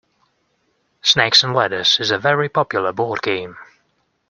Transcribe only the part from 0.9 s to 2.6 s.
Snakes and ladders is a very